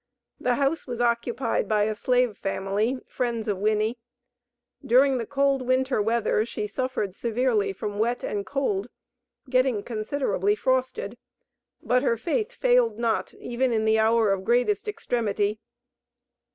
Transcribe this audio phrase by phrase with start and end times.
[0.39, 3.99] The house was occupied by a slave family, friends of Winnie.
[4.83, 8.87] During the cold winter weather she suffered severely from wet and cold,
[9.47, 11.19] getting considerably frosted,
[11.83, 15.59] but her faith failed not, even in the hour of greatest extremity.